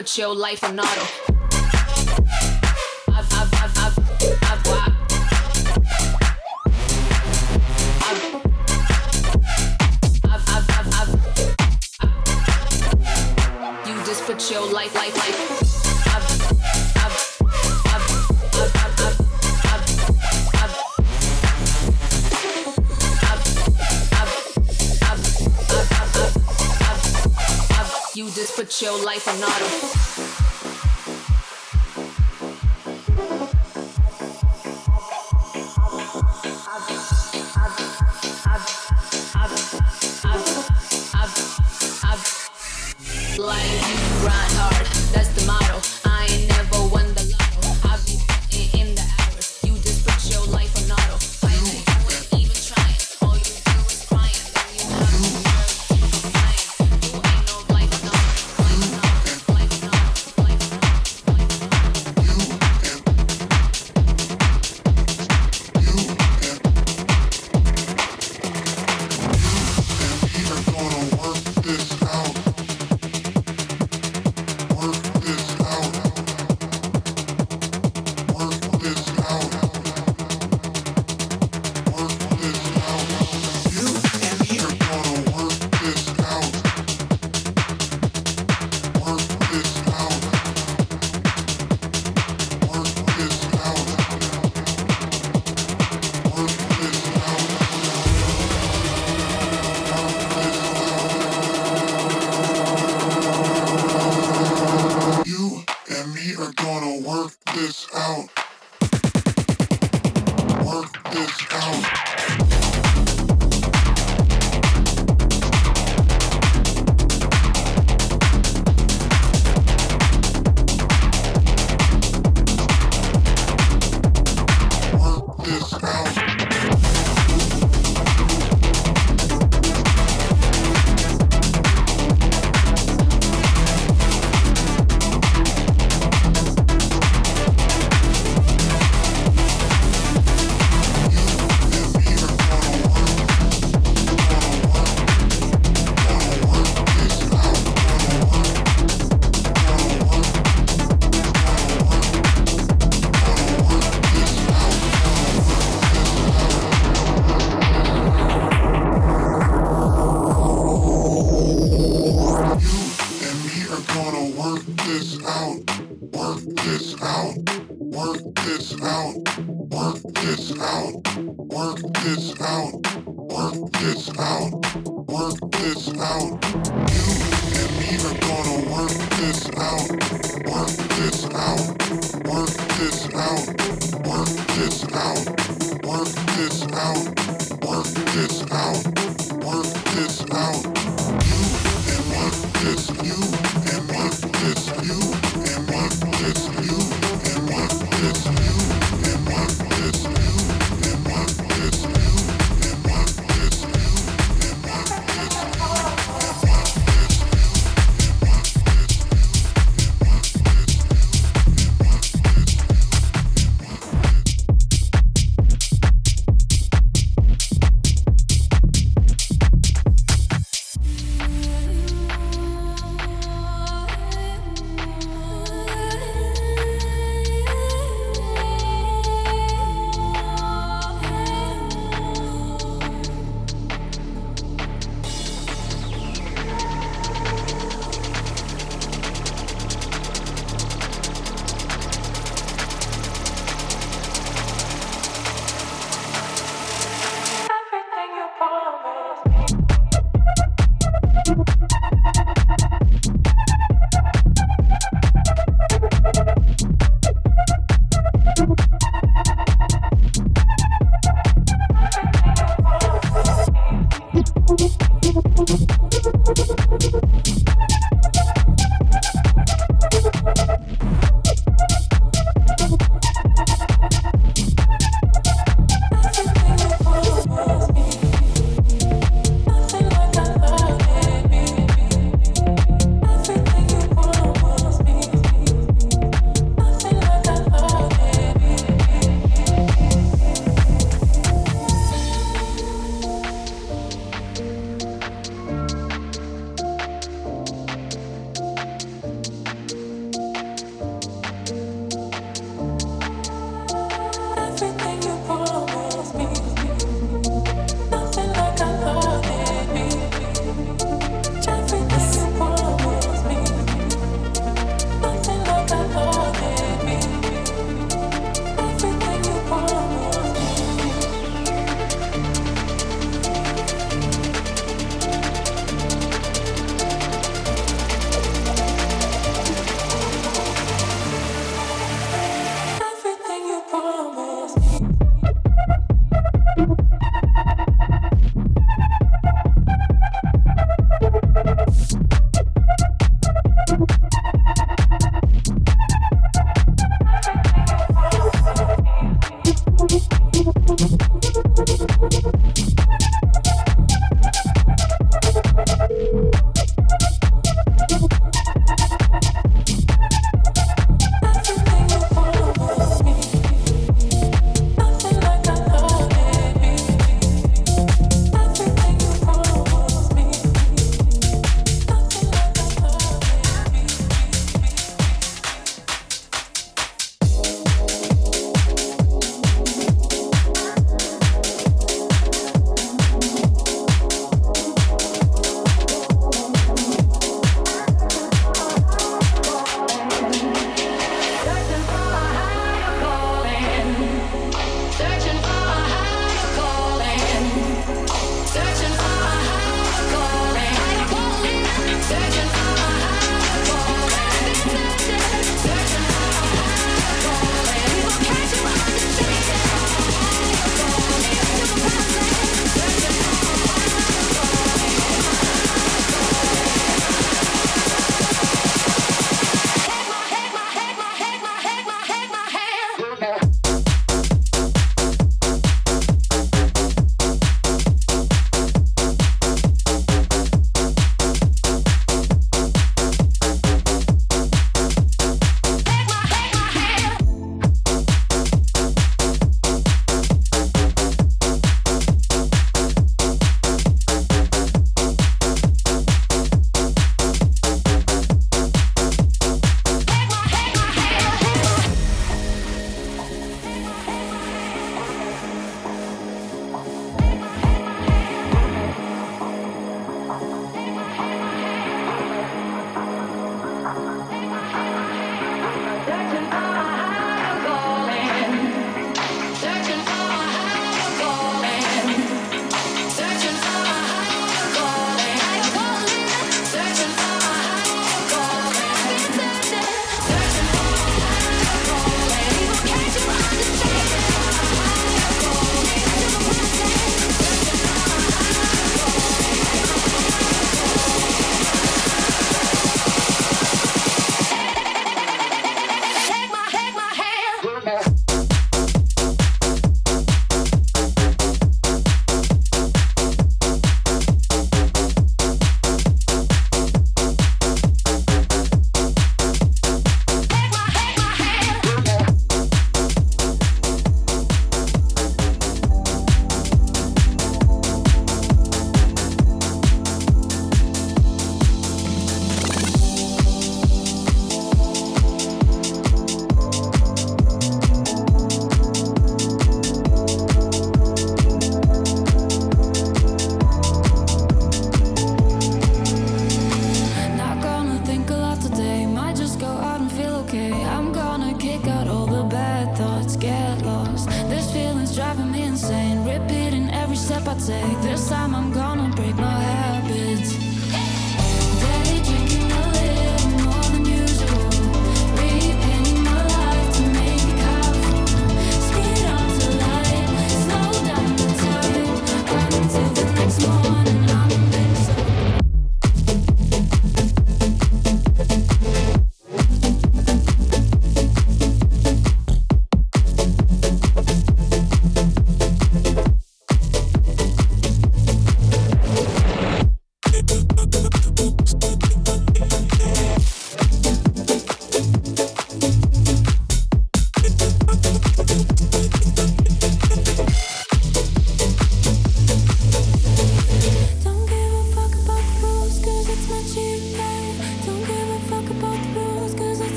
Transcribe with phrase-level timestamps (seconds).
[0.00, 1.29] put your life on auto.
[28.82, 30.19] Your life on auto.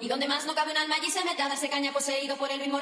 [0.00, 2.50] y donde más no cabe un alma allí se mete a darse caña poseído por
[2.50, 2.77] el mismo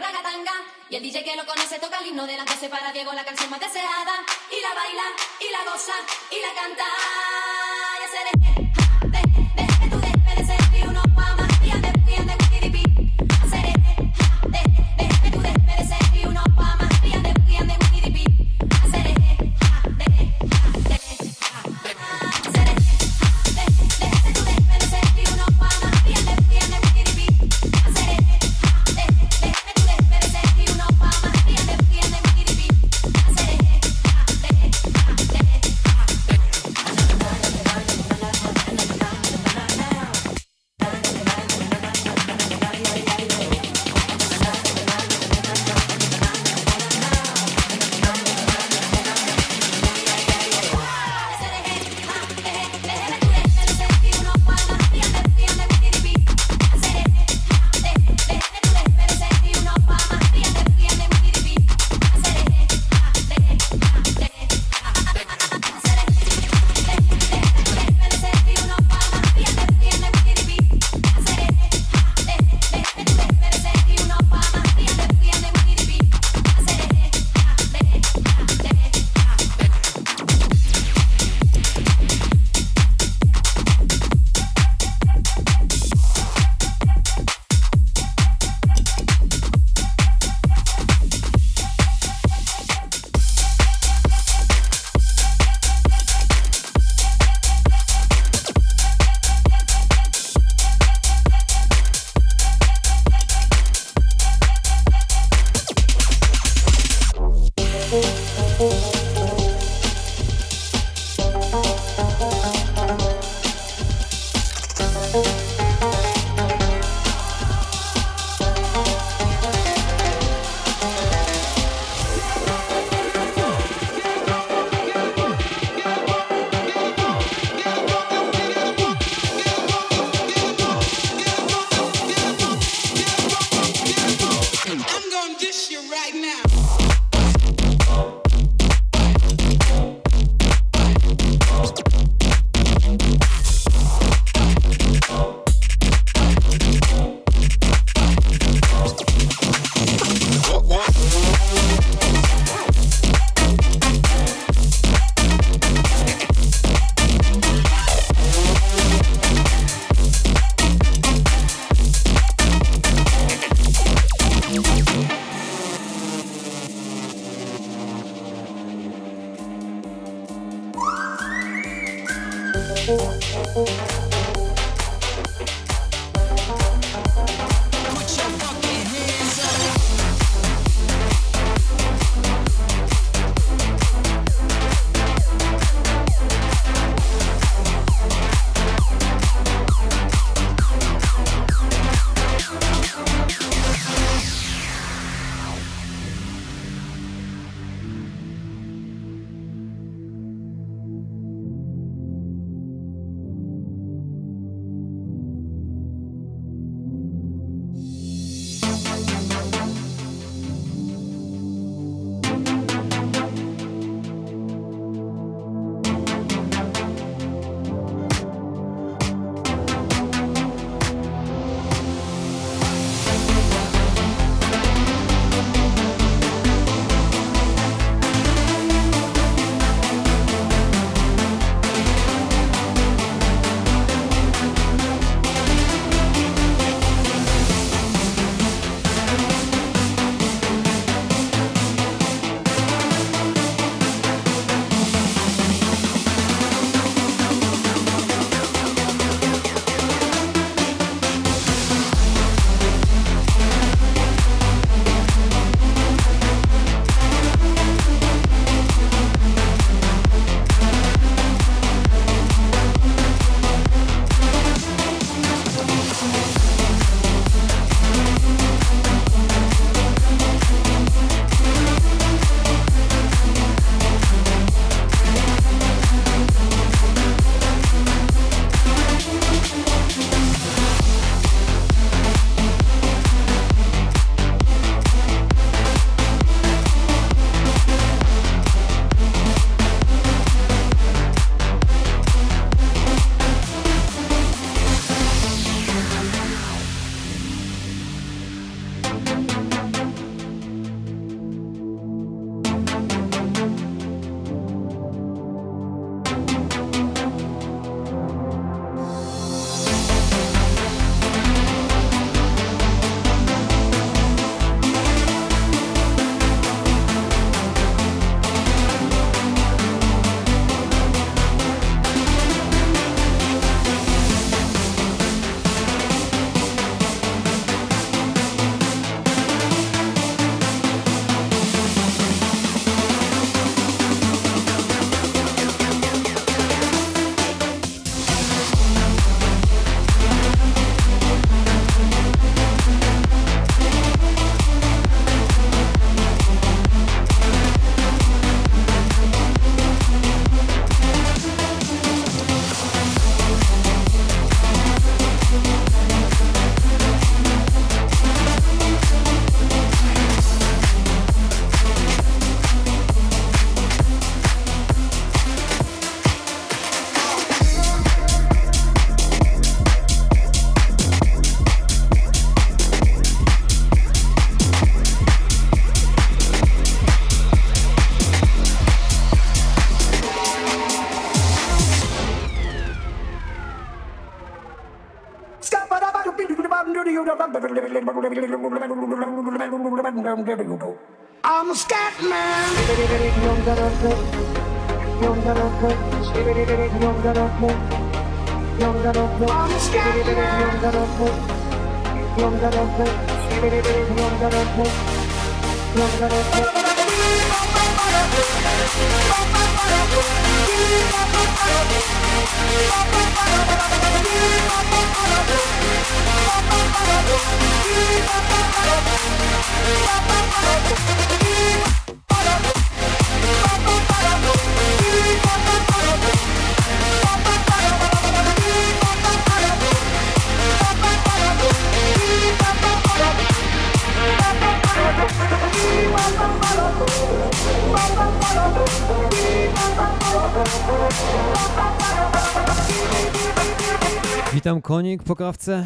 [444.66, 445.64] konik po kawce.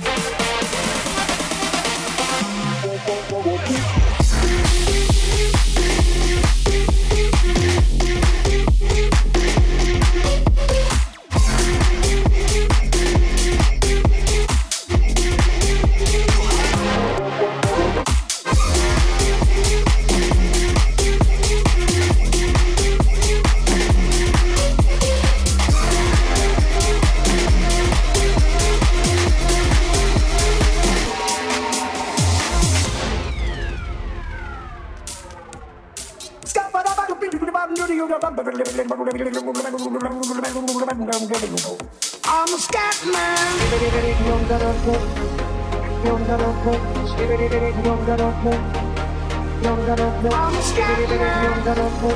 [50.35, 52.11] Almışlar mı?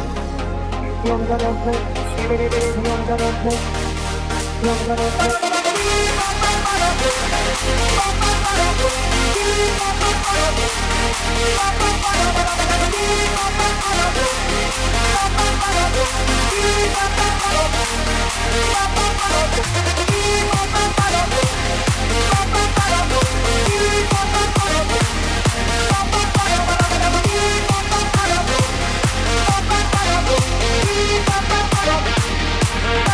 [7.46, 7.74] A
[32.84, 33.08] Thank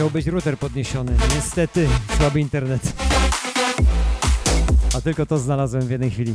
[0.00, 1.16] Musiał być router podniesiony.
[1.34, 1.88] Niestety,
[2.18, 2.82] słaby internet.
[4.96, 6.34] A tylko to znalazłem w jednej chwili.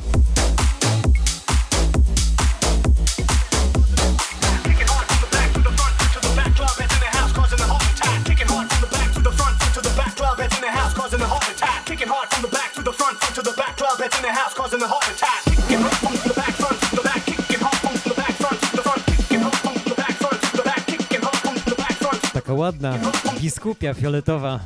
[22.34, 22.98] Taka ładna
[23.46, 24.60] biskupia fioletowa.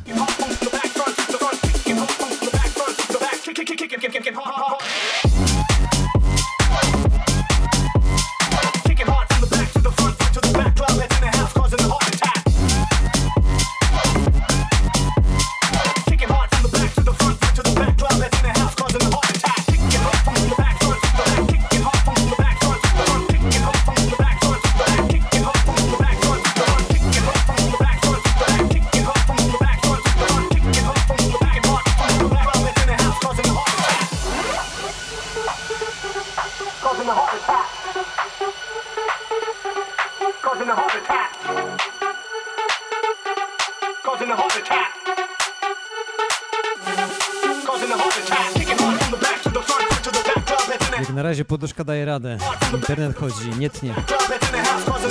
[51.80, 52.38] Poduszka daje radę.
[52.73, 53.93] Internet chodzi, nie tnie.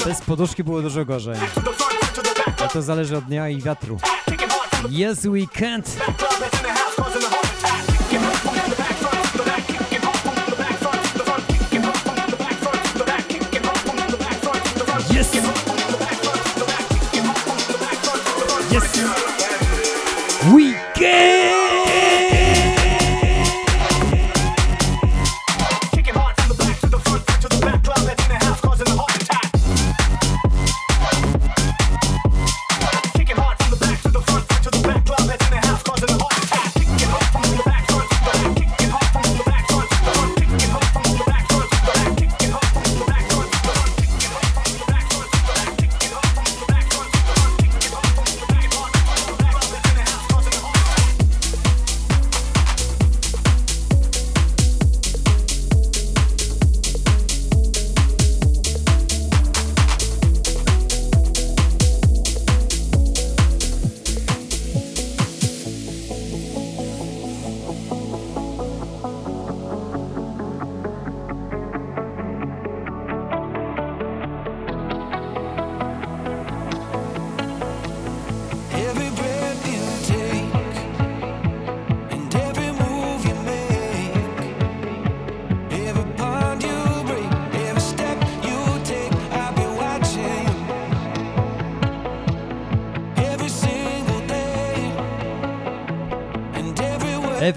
[0.04, 1.36] Bez poduszki było dużo gorzej.
[2.64, 3.98] A to zależy od dnia i wiatru.
[4.90, 5.46] Yes, we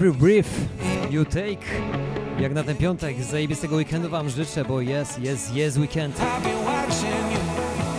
[0.02, 0.50] every breath
[1.10, 1.64] you take.
[2.40, 6.20] Jak na ten piątek, zajebistego weekendu wam życzę, bo jest, jest, jest weekend.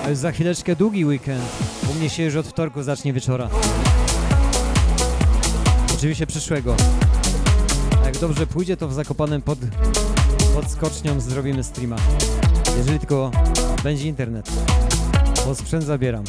[0.06, 1.43] A już za chwileczkę długi weekend.
[1.91, 3.49] U mnie się już od wtorku zacznie wieczora.
[5.95, 6.76] Oczywiście przyszłego.
[8.01, 9.60] A jak dobrze pójdzie, to w Zakopanem pod,
[10.56, 11.95] pod skocznią zrobimy streama.
[12.78, 13.32] Jeżeli tylko
[13.84, 14.49] będzie internet.
[15.45, 16.24] Bo sprzęt zabieram.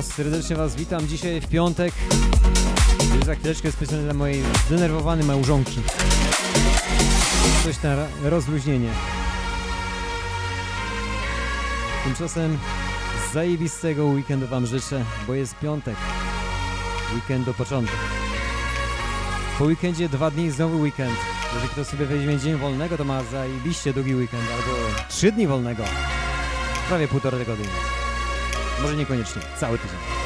[0.00, 1.94] raz serdecznie Was witam dzisiaj w piątek.
[3.14, 5.80] Już za chwileczkę specjalnie dla mojej zdenerwowanej małżonki.
[7.64, 8.90] Coś na rozluźnienie.
[12.04, 12.58] Tymczasem
[13.32, 15.96] zajebistego weekendu Wam życzę, bo jest piątek.
[17.14, 17.96] Weekend do początek.
[19.58, 21.16] Po weekendzie dwa dni znowu weekend.
[21.54, 24.78] Jeżeli ktoś sobie weźmie dzień wolnego, to ma zajebiście długi weekend, albo
[25.08, 25.84] trzy dni wolnego.
[26.88, 27.99] Prawie półtora tygodnia.
[28.82, 30.19] Może niekoniecznie cały tydzień.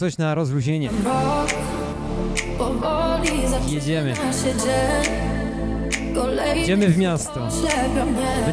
[0.00, 0.90] coś na rozluźnienie.
[3.68, 4.14] Jedziemy.
[6.62, 7.48] Idziemy w miasto.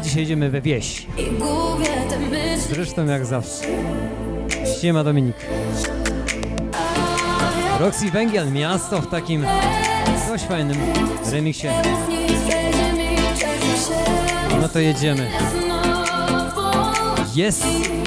[0.02, 1.06] Dzisiaj idziemy we wieś.
[2.70, 3.64] Zresztą jak zawsze.
[4.80, 5.36] Siema Dominik.
[7.80, 9.44] Roxy Węgiel, miasto w takim
[10.28, 10.76] dość fajnym
[11.32, 11.68] remiksie.
[14.60, 15.30] No to jedziemy.
[17.34, 17.97] Jest!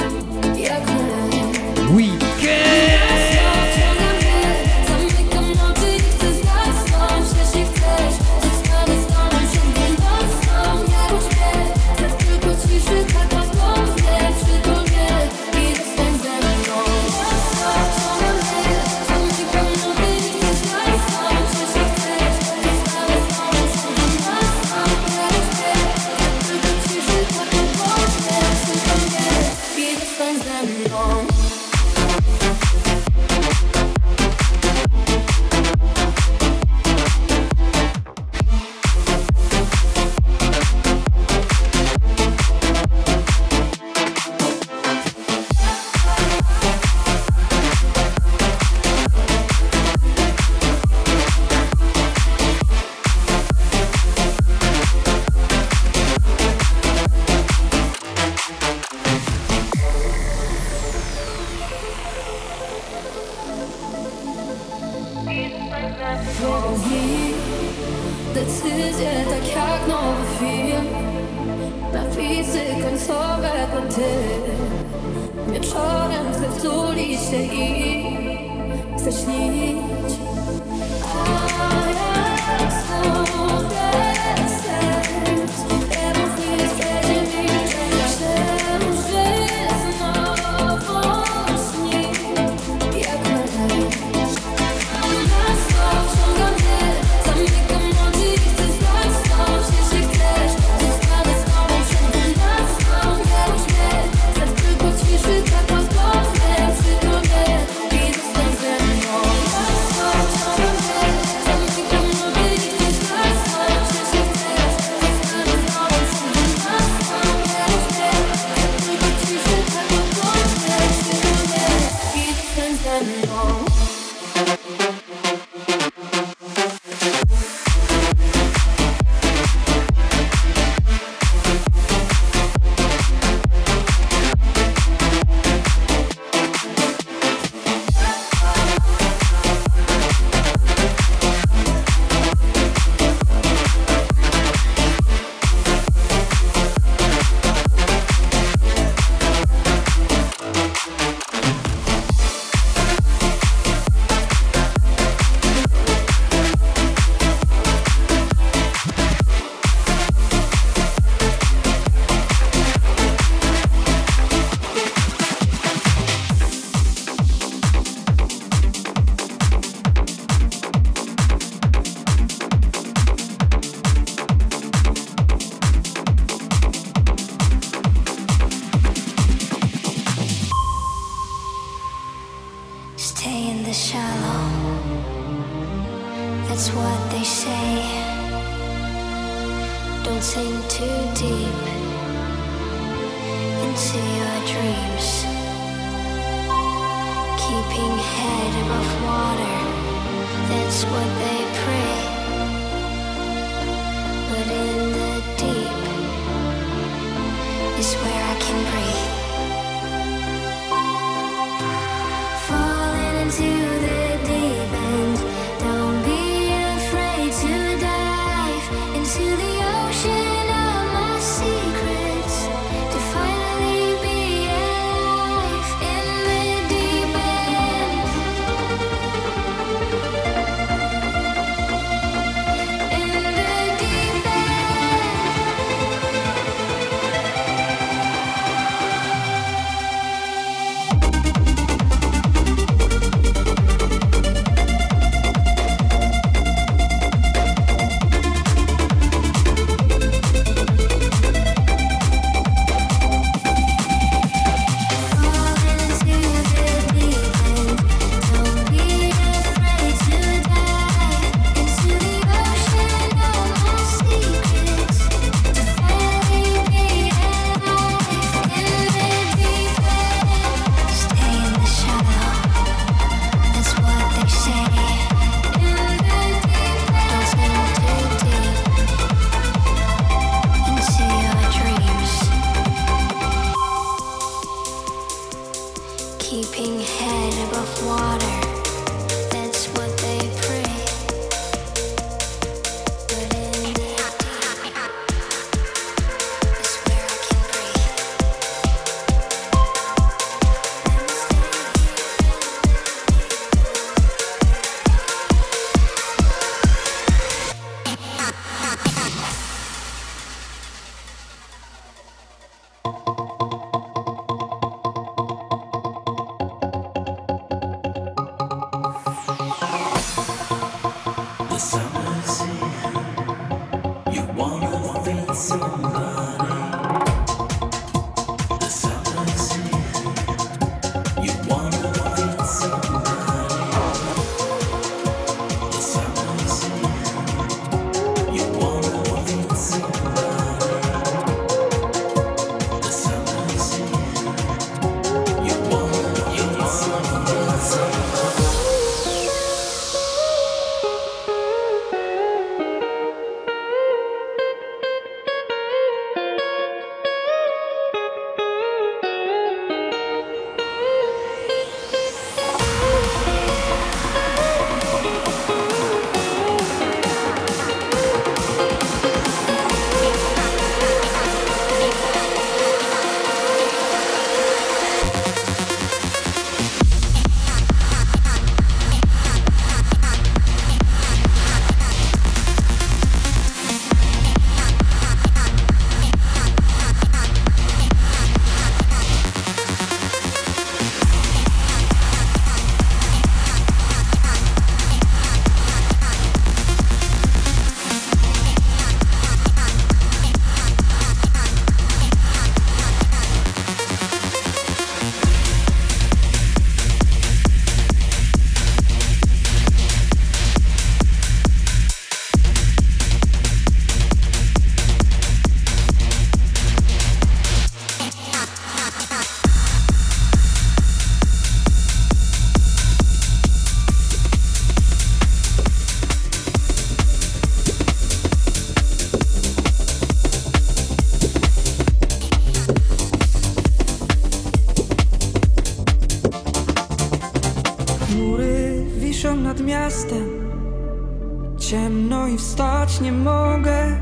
[443.01, 444.01] nie mogę.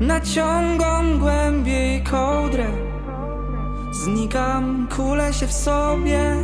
[0.00, 2.66] Naciągam głębiej kołdrę.
[3.92, 6.36] Znikam, kule się w sobie.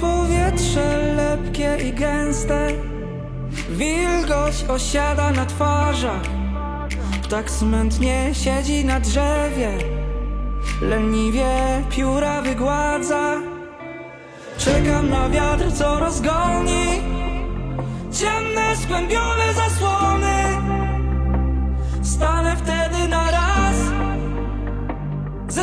[0.00, 2.68] Powietrze lepkie i gęste.
[3.70, 6.22] Wilgoć osiada na twarzach.
[7.30, 9.78] Tak smętnie siedzi na drzewie.
[10.82, 13.34] Leniwie pióra wygładza.
[14.58, 16.86] Czekam na wiatr, co rozgoni.
[18.12, 19.45] Ciemne, skłębione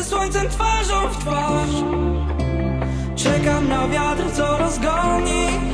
[0.03, 1.69] słońcem twarzą w twarz.
[3.15, 5.72] Czekam na wiatr, co rozgoni.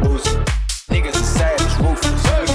[0.00, 0.22] the ooze.
[0.90, 2.53] Niggas is savage, ruthless.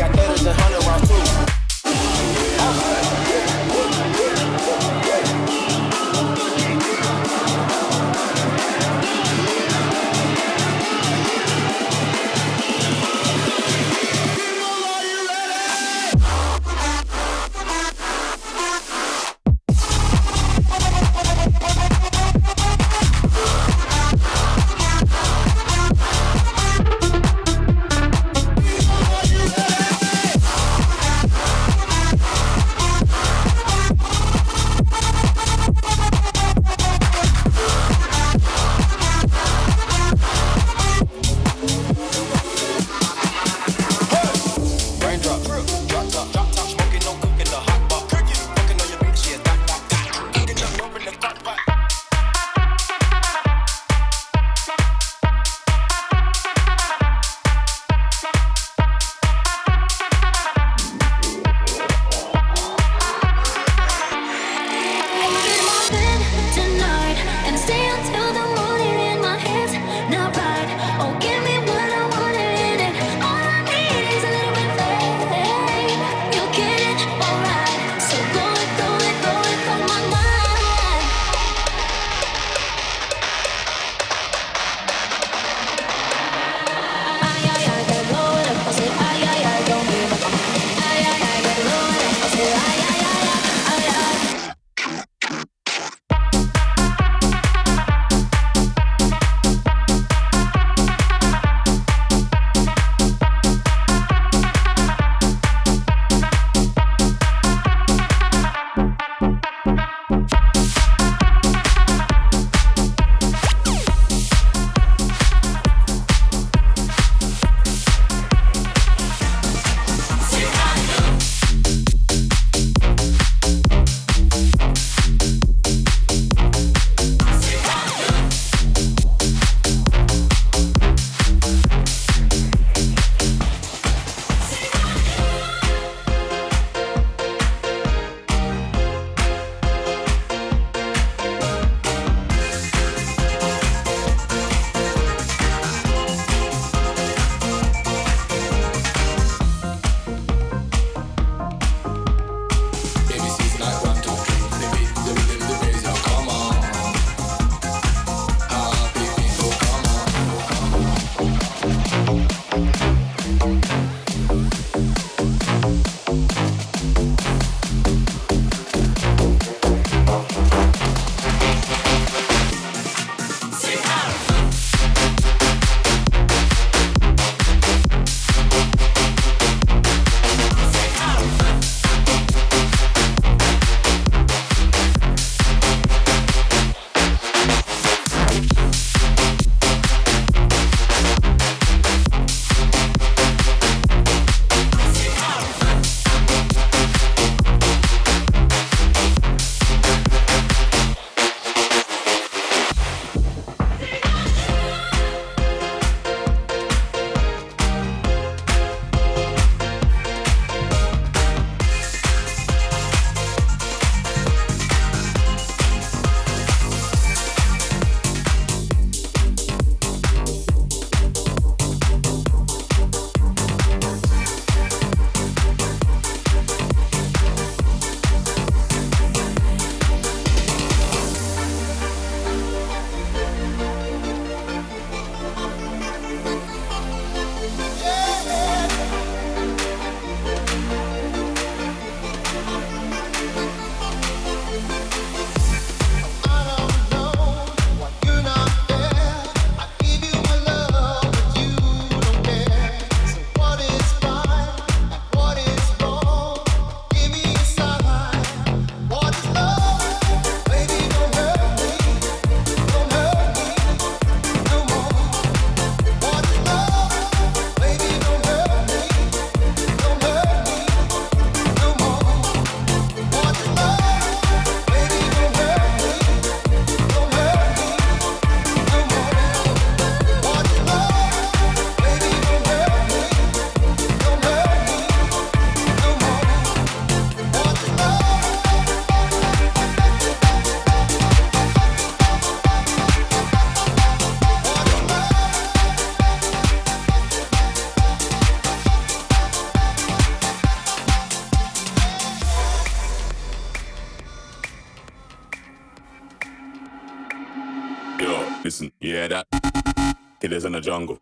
[310.59, 310.98] Killers in the jungle.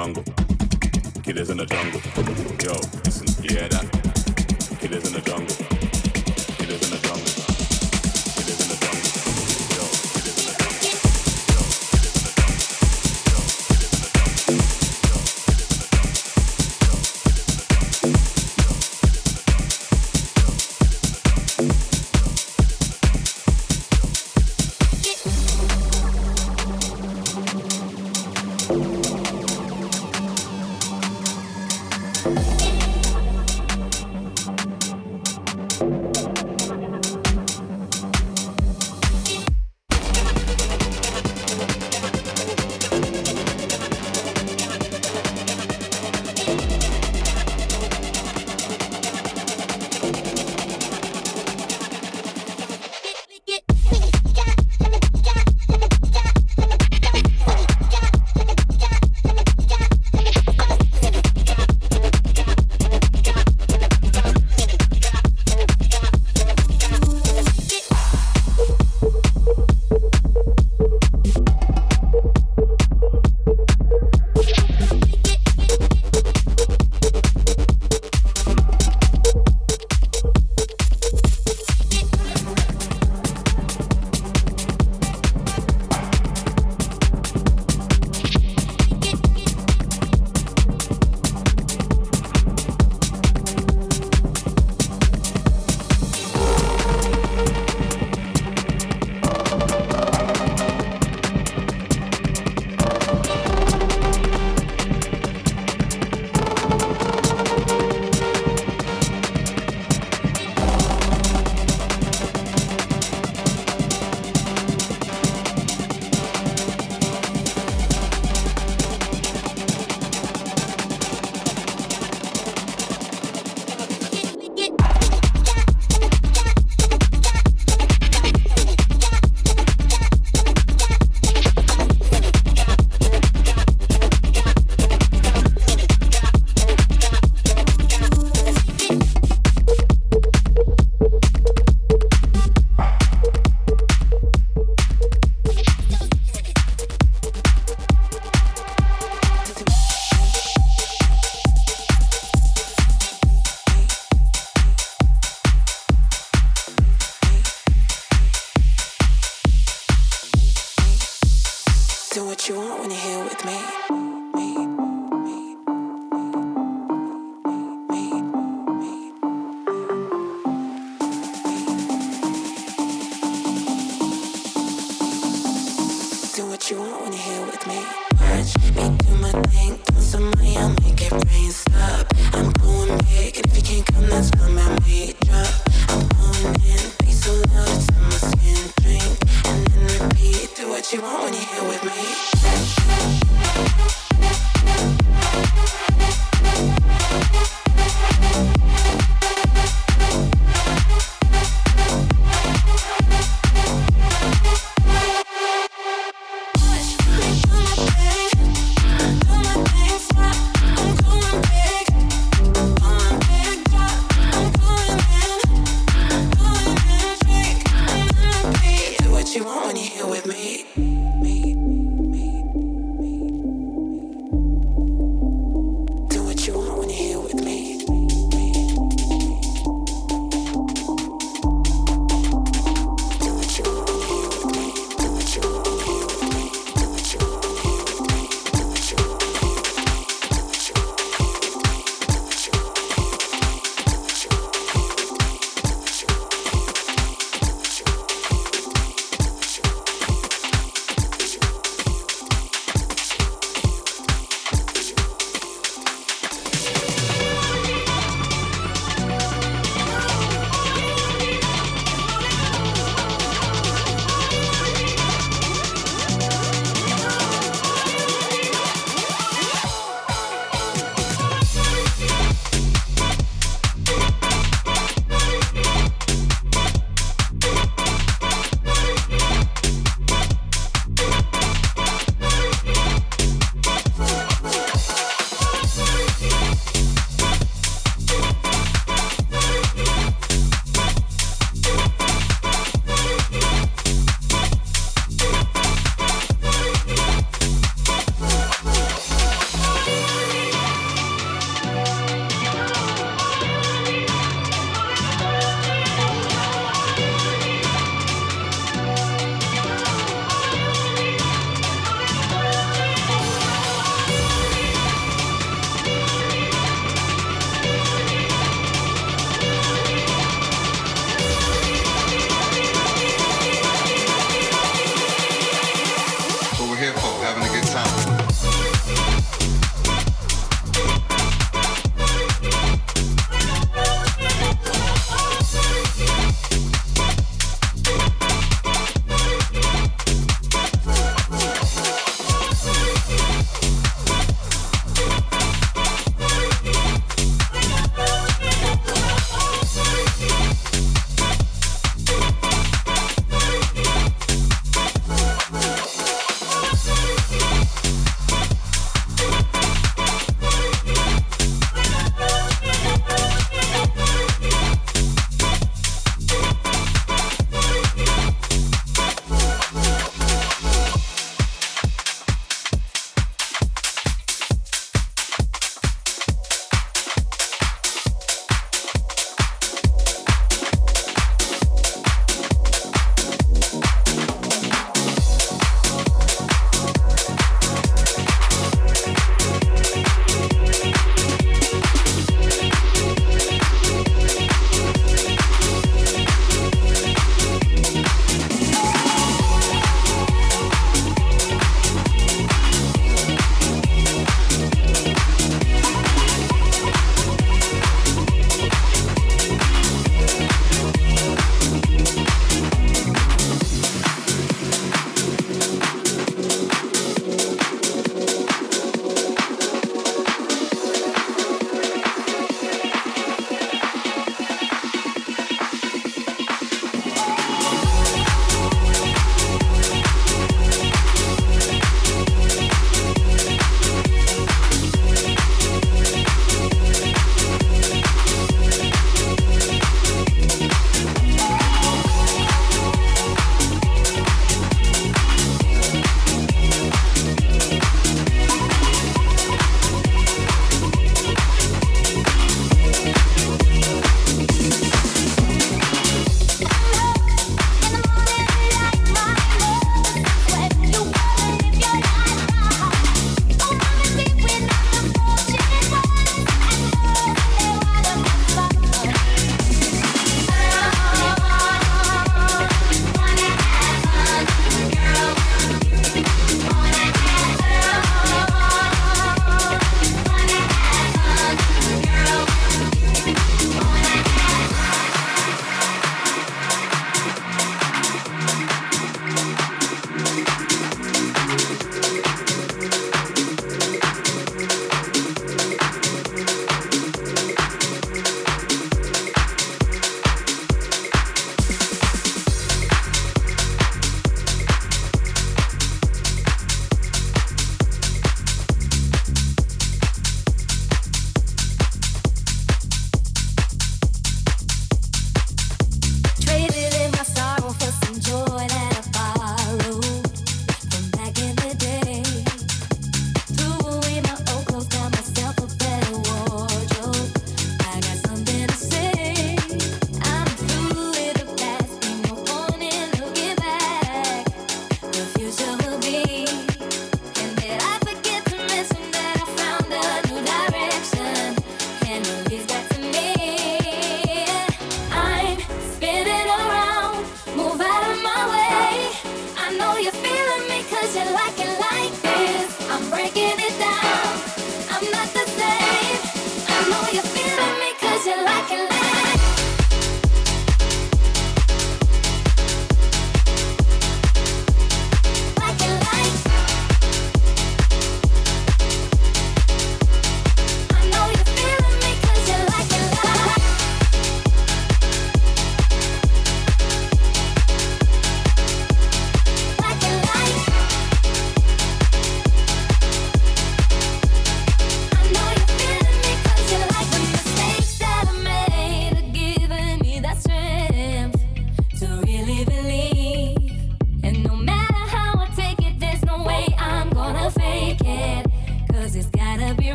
[0.00, 0.24] Jungle.
[1.22, 2.19] Killers in the jungle.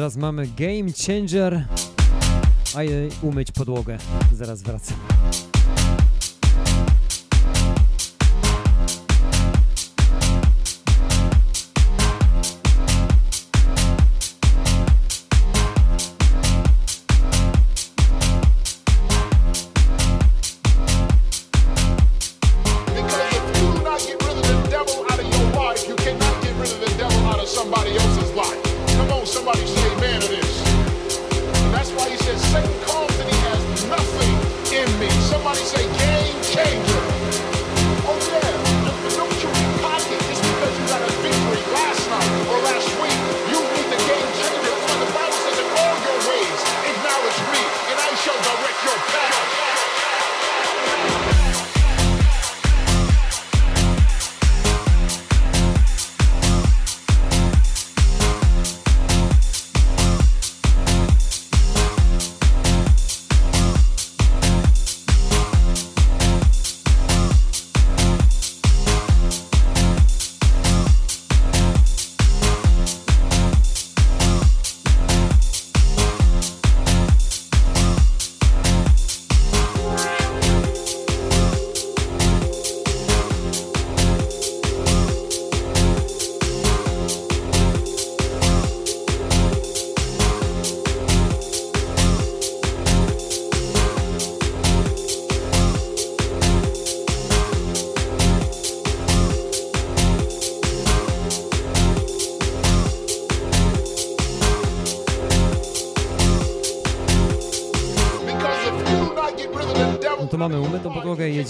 [0.00, 1.64] Teraz mamy Game Changer.
[2.76, 2.82] A
[3.22, 3.98] umyć podłogę.
[4.32, 4.96] Zaraz wracam.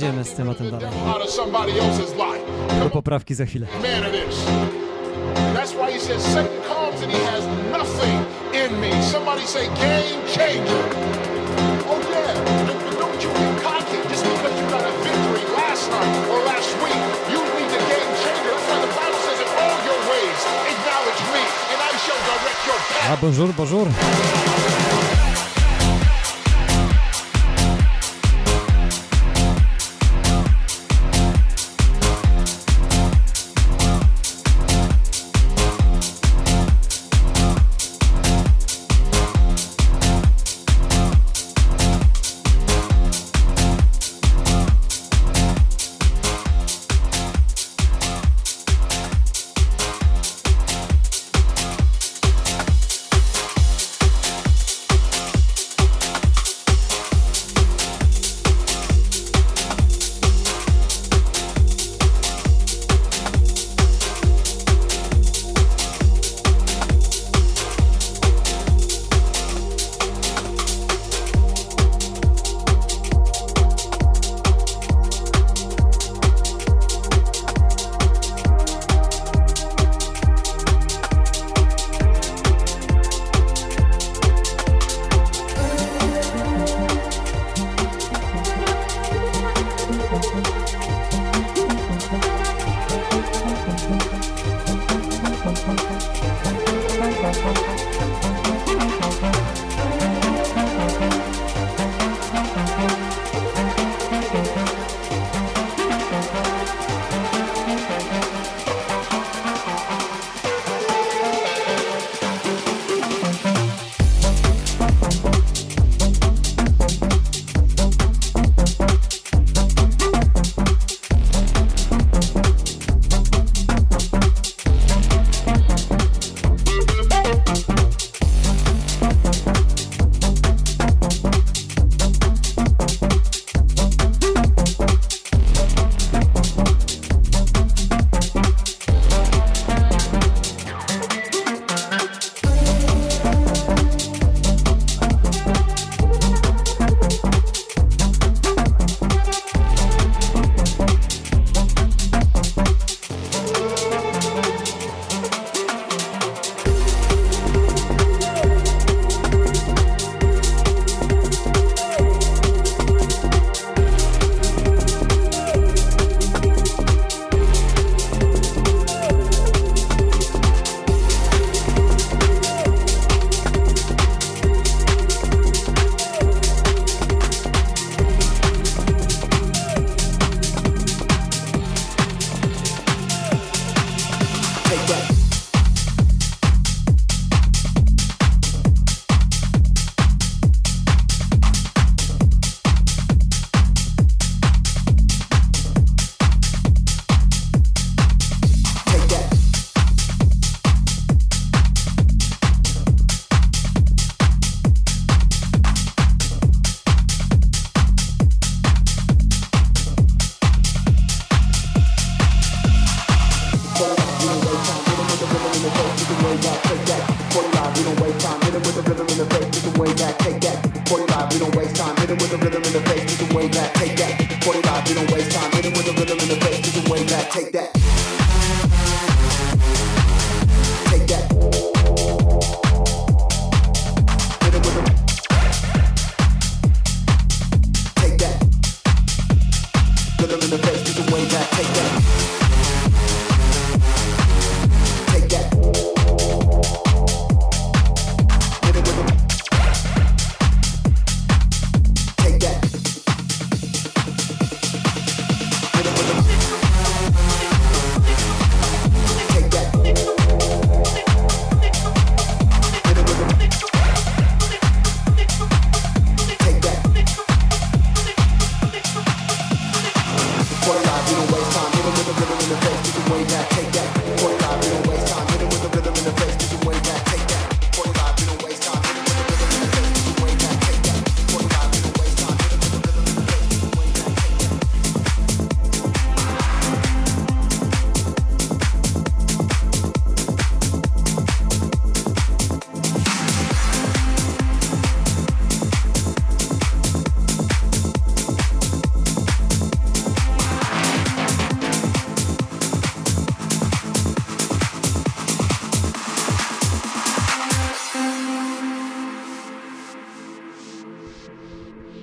[0.00, 0.90] Podłogę i jedziemy z tematem dalej.
[2.82, 3.66] Do poprawki za chwilę.
[5.54, 9.02] That's why he says Satan comes and he has nothing in me.
[9.02, 10.84] Somebody say game changer.
[11.90, 12.70] Oh yeah.
[12.70, 16.38] And but don't you get cocky just because you got a victory last night or
[16.44, 17.00] last week.
[17.32, 18.52] You need the game changer.
[18.54, 20.40] That's why the Bible says in all your ways
[20.72, 23.18] acknowledge me and I shall direct your path.
[23.18, 25.29] A bonjour, bonjour.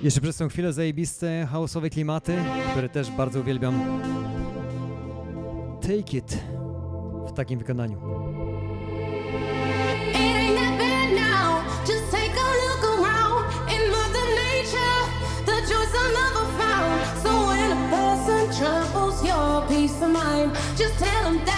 [0.08, 2.36] Jeszcze przez tą chwilę zajebiste house'owe klimaty,
[2.70, 4.00] które też bardzo uwielbiam.
[5.80, 6.38] Take it
[7.28, 7.98] w takim wykonaniu.
[11.16, 11.88] That.
[11.88, 12.12] Just
[21.00, 21.57] take a look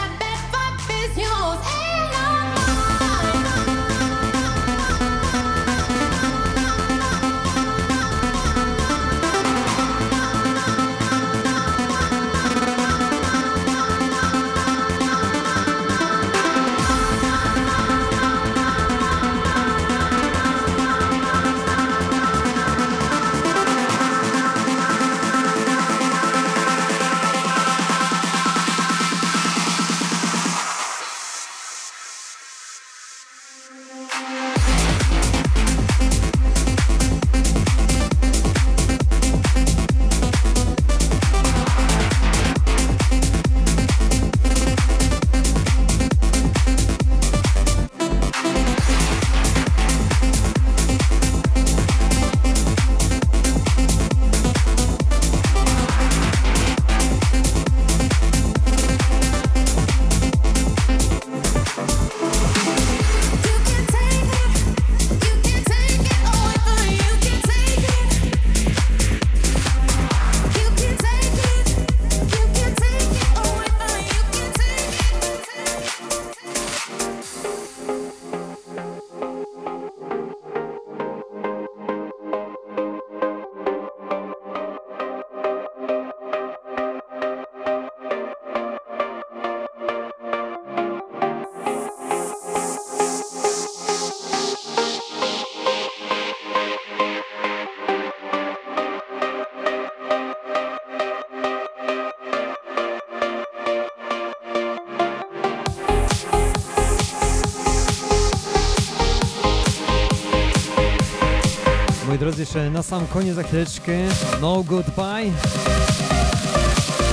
[112.51, 113.93] jeszcze na sam koniec za chwileczkę.
[114.41, 115.33] No Goodbye.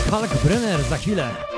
[0.10, 1.57] Hulk Brenner za chwilę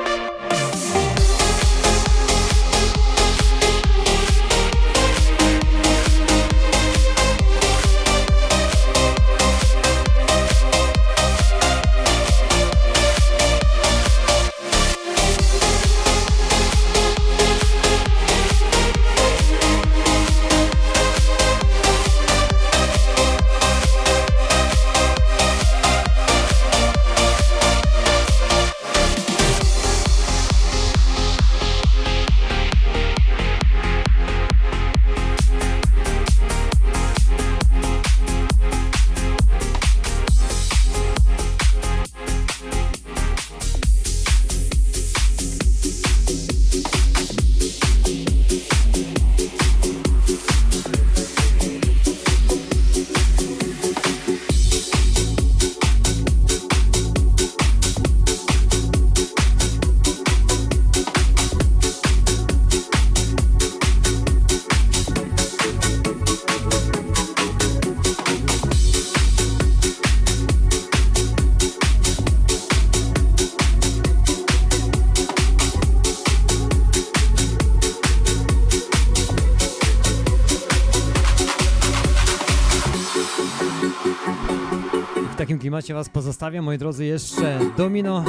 [85.79, 88.25] Klimacie Was pozostawiam, moi drodzy, jeszcze Domino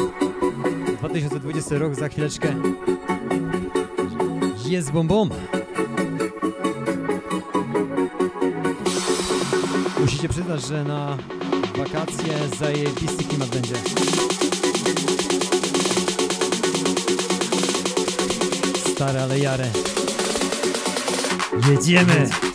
[0.98, 2.54] 2020 rok za chwileczkę
[4.66, 5.28] jest bombą.
[10.00, 11.16] Musicie przyznać, że na
[11.76, 13.74] wakacje zajebisty klimat będzie.
[18.94, 19.70] Stare, ale jare.
[21.70, 22.49] Jedziemy!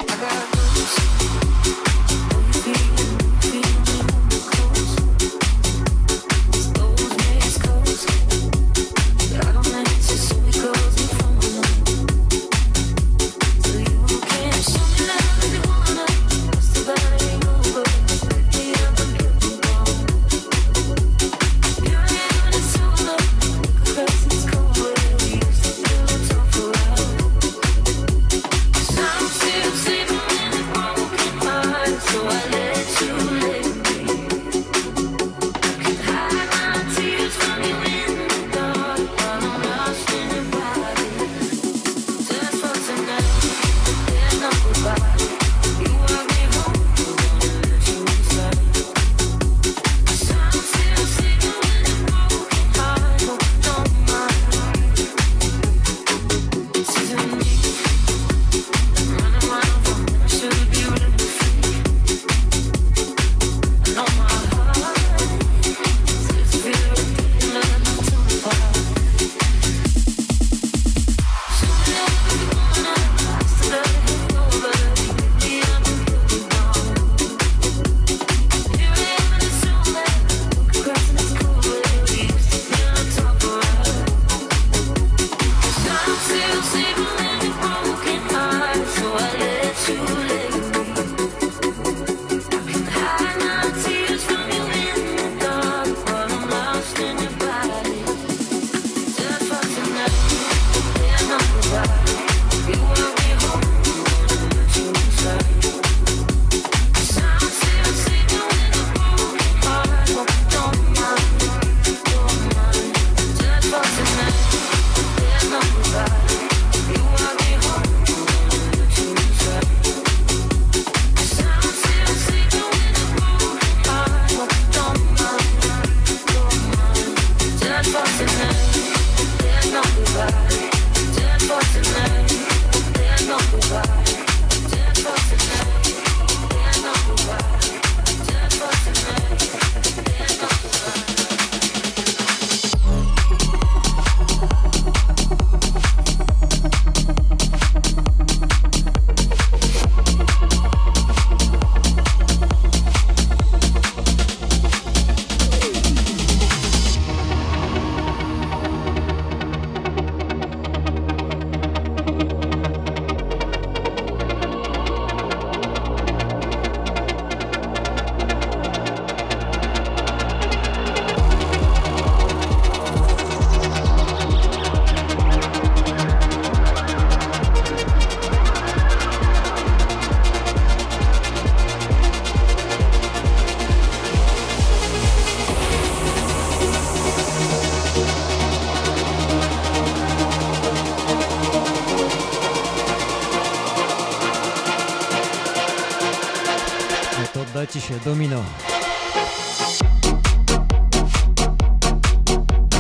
[198.05, 198.43] Domino.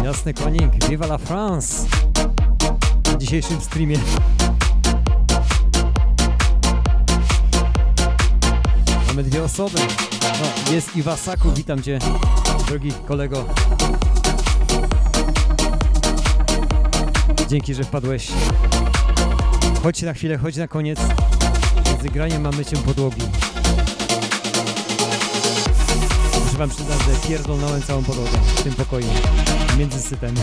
[0.03, 1.87] Jasny konik, viva la France!
[3.11, 3.97] Na dzisiejszym streamie.
[9.07, 9.79] Mamy dwie osoby.
[10.21, 11.99] No, jest Iwasaku, witam cię,
[12.67, 13.45] drogi kolego.
[17.47, 18.27] Dzięki, że wpadłeś.
[19.83, 20.99] Chodź na chwilę, chodź na koniec.
[22.01, 23.44] Z graniem mamy cię podłogi.
[26.57, 29.07] Wam przyznać, że pierdolnąłem całą podłogę w tym pokoju.
[29.77, 30.35] Między sytem.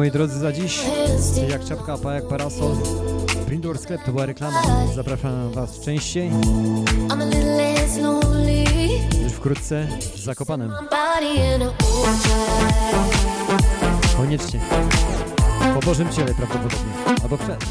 [0.00, 0.80] Moi drodzy za dziś.
[1.48, 2.76] Jak czapka, pa jak parasol.
[3.46, 4.62] Prindor Sklep to była reklama.
[4.94, 6.30] Zapraszam was częściej.
[9.22, 10.72] Już wkrótce w Zakopanem.
[14.16, 14.60] Koniecznie.
[15.74, 16.92] Po Bożym Ciele prawdopodobnie.
[17.22, 17.64] Albo przed.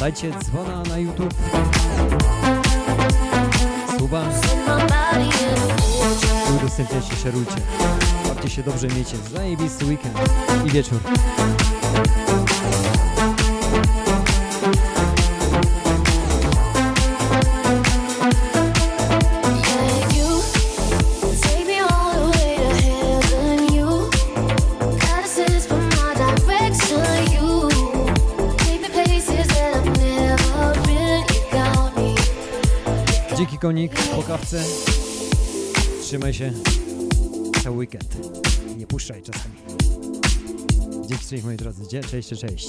[0.00, 1.34] Dajcie dzwona na YouTube.
[3.98, 4.24] Suba.
[6.56, 7.56] Udostępniajcie, szerujcie.
[8.36, 10.18] Bawcie się dobrze, miejcie zajebisty weekend
[10.66, 11.00] i wieczór.
[33.36, 34.64] Dzięki konik po kawce.
[36.02, 36.52] Trzymaj się
[37.66, 38.16] cały weekend.
[38.76, 39.54] Nie puszczaj czasami.
[41.06, 41.86] Dzięki cześć moi drodzy.
[41.86, 42.68] Cześć, cześć, cześć.